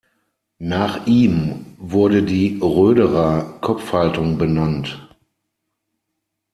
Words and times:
Nach 0.63 1.05
ihm 1.05 1.75
wurde 1.77 2.23
die 2.23 2.57
Roederer-Kopfhaltung 2.59 4.39
benannt. 4.39 4.99